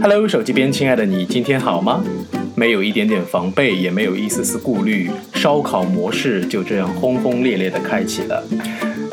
[0.00, 2.04] Hello，手机边亲爱的你，今天好吗？
[2.54, 8.44] 没有一点点防备，也没有一丝丝顾虑，烧烤模式就这样轰轰烈烈的开启了。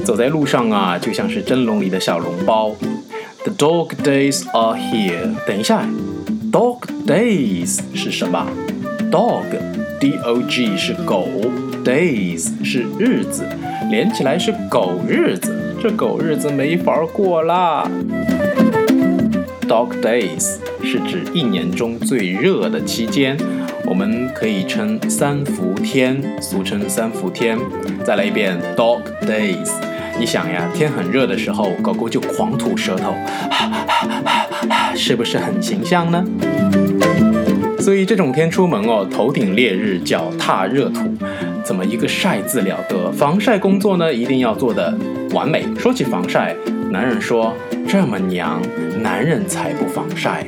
[0.03, 2.75] 走在路上啊，就像是蒸笼里的小笼包。
[3.43, 5.33] The dog days are here。
[5.47, 5.87] 等一下
[6.51, 8.47] ，dog days 是什么
[9.09, 11.27] ？dog，d o g 是狗
[11.83, 13.47] ，days 是日子，
[13.91, 15.75] 连起来是狗日子。
[15.83, 17.85] 这狗日子没法过啦。
[19.67, 23.37] Dog days 是指一年中最热的期间，
[23.85, 27.57] 我们可以称三伏天，俗称三伏天。
[28.05, 29.69] 再来一遍，Dog days。
[30.17, 33.13] 你想呀，天很热的时候，狗狗就狂吐舌头，
[34.95, 36.23] 是不是很形象呢？
[37.77, 41.01] 所以这种天出门哦，头顶烈日，脚踏热土，
[41.63, 43.11] 怎么一个晒字了得？
[43.11, 44.97] 防晒工作呢，一定要做的
[45.33, 45.65] 完美。
[45.77, 46.55] 说起防晒，
[46.89, 47.53] 男人说。
[47.87, 48.61] 这么娘，
[49.01, 50.47] 男人才不防晒。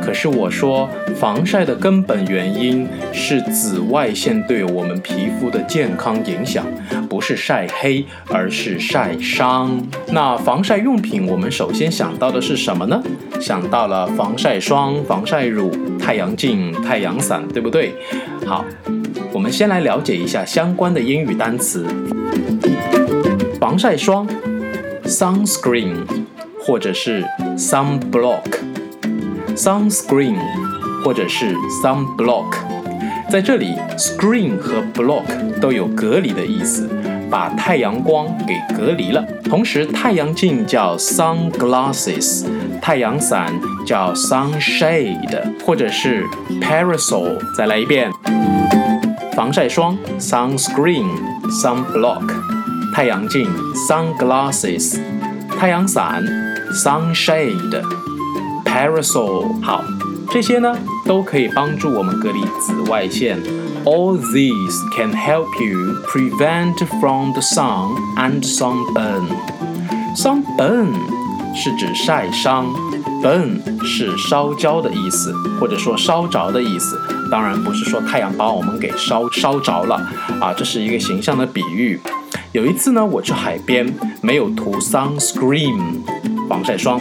[0.00, 6.64] 可是我说，防晒的根本原因是紫外线对我们皮肤的健康影响，
[7.08, 9.84] 不是晒黑，而是晒伤。
[10.12, 13.02] 那防晒用品，我们首先想到的是什么呢？
[13.40, 15.72] 想到了防晒霜、防晒乳、
[16.08, 17.92] 太阳镜、太阳伞，对不对？
[18.46, 18.64] 好，
[19.30, 21.84] 我们先来了解一下相关的英语单词：
[23.60, 24.26] 防晒霜
[25.04, 25.96] ，sunscreen。
[26.60, 27.22] 或者是
[27.58, 30.36] sunblock，sunscreen，
[31.04, 32.54] 或者是 sunblock，
[33.30, 35.24] 在这里，screen 和 block
[35.60, 36.88] 都有隔离的意思，
[37.30, 39.22] 把太阳光给隔离了。
[39.44, 42.46] 同时，太阳镜叫 sunglasses，
[42.80, 43.52] 太阳伞
[43.86, 46.24] 叫 sunshade，或者是
[46.60, 47.38] parasol。
[47.56, 48.10] 再来一遍，
[49.34, 52.24] 防晒霜 sunscreen，sunblock，
[52.94, 53.48] 太阳镜
[53.88, 54.98] sunglasses，
[55.58, 56.24] 太阳伞。
[56.70, 57.82] Sunshade,
[58.62, 59.82] parasol，好，
[60.30, 60.76] 这些呢
[61.06, 63.38] 都可以帮助我们隔离紫外线。
[63.88, 69.24] All these can help you prevent from the sun and sunburn.
[70.14, 70.92] Sunburn
[71.54, 72.66] 是指晒伤
[73.22, 77.00] ，burn 是烧焦的意思，或者说烧着的意思。
[77.30, 79.96] 当然不是说太阳把我们给烧烧着了
[80.38, 81.98] 啊，这是一个形象的比喻。
[82.52, 86.02] 有一次呢，我去海边，没有涂 sunscreen。
[86.48, 87.00] 防晒霜，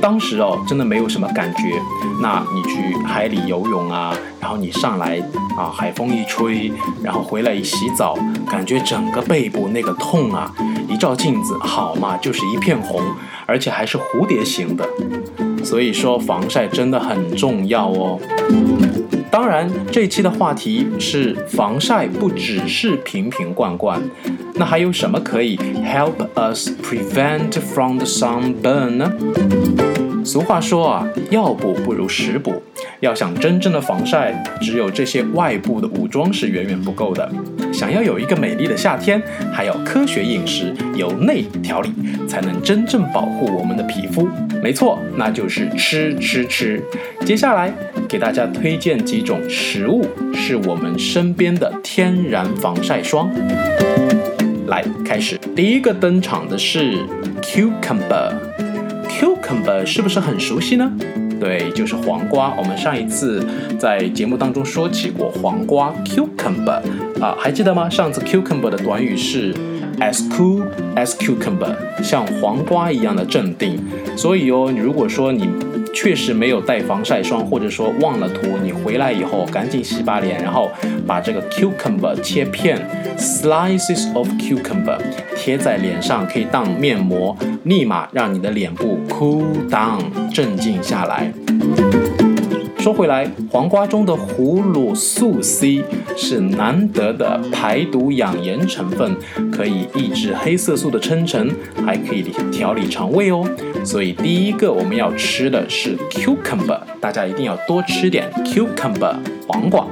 [0.00, 1.80] 当时哦，真的没有什么感觉。
[2.20, 5.22] 那你去海里游泳啊，然后你上来
[5.56, 6.72] 啊，海风一吹，
[7.02, 8.18] 然后回来一洗澡，
[8.50, 10.52] 感觉整个背部那个痛啊，
[10.88, 13.00] 一照镜子，好嘛，就是一片红，
[13.46, 14.84] 而且还是蝴蝶形的。
[15.64, 18.18] 所以说防晒真的很重要哦。
[19.30, 24.00] 当然，这一期的话题是防晒，不只是瓶瓶罐罐。
[24.54, 29.12] 那还有什么可以 help us prevent from the sunburn 呢？
[30.24, 32.62] 俗话说啊，药补不如食补。
[33.00, 37.30] 要想真正的防晒，只有这些外部的武装是远远不够的。
[37.72, 39.22] 想要有一个美丽的夏天，
[39.52, 41.92] 还要科学饮食，由内调理，
[42.26, 44.28] 才能真正保护我们的皮肤。
[44.62, 46.82] 没错，那就是吃吃吃。
[47.24, 47.72] 接下来
[48.08, 50.02] 给大家推荐几种食物，
[50.32, 53.30] 是我们身边的天然防晒霜。
[54.66, 56.94] 来，开始，第一个登场的是
[57.42, 60.90] cucumber，cucumber 是不是很熟悉呢？
[61.38, 62.54] 对，就是黄瓜。
[62.56, 63.46] 我们上一次
[63.78, 66.80] 在节目当中说起过黄瓜 cucumber
[67.20, 67.90] 啊，还记得吗？
[67.90, 69.52] 上次 cucumber 的短语是
[70.00, 70.62] as cool
[70.96, 73.78] as cucumber，像黄瓜一样的镇定。
[74.16, 75.48] 所以哦，如果说你
[75.94, 80.70] 确实没有带防晒霜，或者说忘了涂，你回来以后赶紧洗把脸，然后
[81.06, 82.78] 把这个 cucumber 切片
[83.16, 84.98] ，slices of cucumber
[85.36, 90.00] 贴在脸上，可以当面膜，立马让你的脸部 cool down
[90.32, 91.32] 镇静下来。
[92.88, 95.84] 说回来，黄瓜中的葫芦素 C
[96.16, 99.14] 是难得的排毒养颜成分，
[99.52, 101.50] 可以抑制黑色素的生成，
[101.84, 103.46] 还可以调理肠胃哦。
[103.84, 109.86] 所以第一个我们要吃的是 cucumber，大家一定要多吃点 cucumber 黄瓜。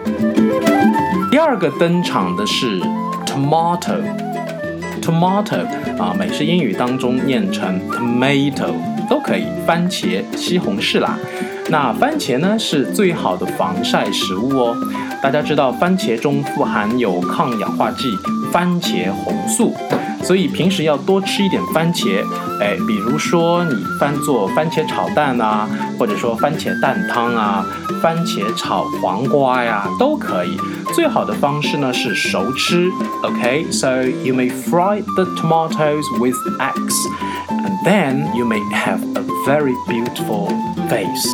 [1.30, 2.80] 第二个登场的是
[3.26, 5.66] tomato，tomato
[5.98, 8.72] 啊，美式英语当中念成 tomato
[9.10, 11.18] 都可以，番茄、西红柿啦。
[11.68, 14.76] 那番茄呢是最好的防晒食物哦。
[15.20, 18.16] 大家知道番茄中富含有抗氧化剂
[18.52, 19.74] 番茄红素，
[20.22, 22.22] 所以平时要多吃一点番茄。
[22.60, 25.68] 哎，比如说你翻做番茄炒蛋啊，
[25.98, 27.64] 或者说番茄蛋汤啊。
[28.02, 30.56] 番茄炒黄瓜呀，都可以。
[30.94, 32.90] 最好的方式呢是熟吃。
[33.22, 40.48] OK，so you may fry the tomatoes with eggs，and then you may have a very beautiful
[40.88, 41.32] face。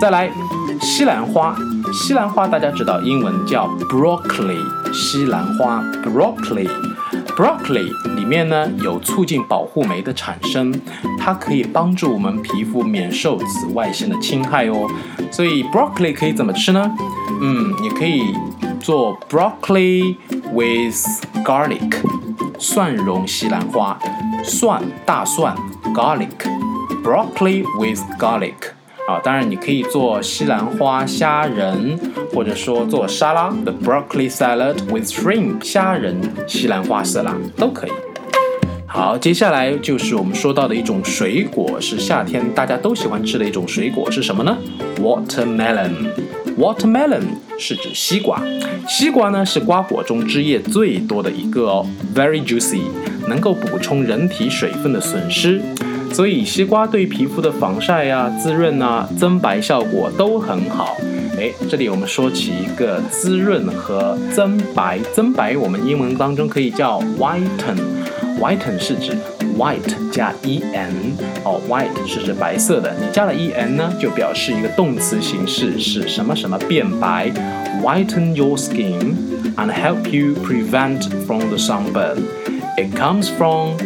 [0.00, 0.28] 再来，
[0.80, 1.54] 西兰花。
[1.92, 4.58] 西兰花大家知道，英文叫 broccoli。
[4.92, 6.68] 西兰花 broccoli
[7.36, 10.72] Broccoli 里面呢有促进保护酶的产生，
[11.18, 14.88] 它可以帮助我们皮肤免受紫外线的侵害哦。
[15.30, 16.94] 所以 broccoli 可以怎么吃呢？
[17.40, 18.22] 嗯，你可以
[18.80, 20.16] 做 broccoli
[20.52, 20.94] with
[21.44, 21.96] garlic，
[22.58, 23.98] 蒜蓉西兰花，
[24.44, 25.56] 蒜大蒜
[25.92, 28.54] garlic，broccoli with garlic。
[29.06, 31.98] 啊，当然你可以做西兰花虾仁，
[32.32, 37.90] 或者说做沙拉，the broccoli salad with shrimp，虾仁西兰花色拉都可以。
[38.86, 44.56] 好，接下来就是我们说到的一种水果，是夏天大家都喜欢吃的一种水果，是什么呢
[44.96, 45.90] ？Watermelon。
[46.56, 47.24] Watermelon
[47.58, 48.40] 是指西瓜，
[48.88, 52.82] 西瓜呢是瓜果中汁液最多的一个哦，very juicy，
[53.28, 55.60] 能够补充人体水分的损失。
[56.14, 60.96] 所以西瓜对皮肤的防晒呀、滋润啊、增白效果都很好。
[61.36, 69.18] 哎，这里我们说起一个滋润和增白，增白我们英文当中可以叫 whiten，whiten 是指
[69.58, 70.94] white 加 e n，
[71.42, 77.28] 哦，white 是指白色的，你加了 e n 呢，就表示一个动词形式，是什么什么变白
[77.82, 79.16] ，whiten your skin
[79.56, 82.18] and help you prevent from the sunburn.
[82.76, 83.76] It comes from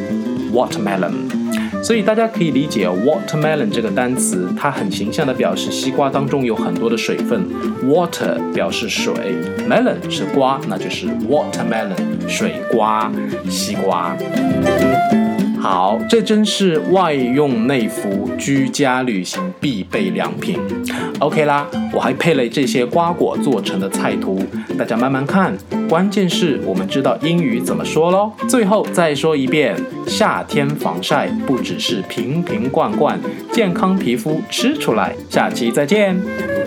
[0.53, 1.38] watermelon.
[1.83, 7.47] 所以大家可以理解 watermelon 这个单词，它很形象的表示西瓜当中有很多的水分。
[7.85, 9.15] water 表示水
[9.69, 13.11] ，melon 是瓜，那就是 watermelon 水瓜，
[13.49, 14.17] 西瓜。
[15.61, 20.59] 好，这真是外用内服、居家旅行必备良品。
[21.19, 24.41] OK 啦，我还配了这些瓜果做成的菜图，
[24.79, 25.57] 大家慢慢看。
[25.89, 28.31] 关键是我们知道英语怎么说喽。
[28.49, 29.75] 最后再说一遍，
[30.07, 33.19] 夏天防晒不只是瓶瓶罐罐，
[33.53, 35.15] 健康皮肤吃出来。
[35.29, 36.58] 下期再见。